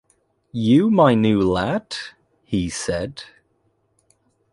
[0.51, 1.95] “You my new lad?”
[2.43, 3.21] he said.